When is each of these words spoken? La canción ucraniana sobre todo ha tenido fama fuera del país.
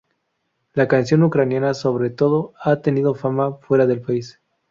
La 0.73 0.87
canción 0.87 1.21
ucraniana 1.21 1.75
sobre 1.75 2.09
todo 2.09 2.55
ha 2.59 2.81
tenido 2.81 3.13
fama 3.13 3.57
fuera 3.57 3.85
del 3.85 4.01
país. 4.01 4.41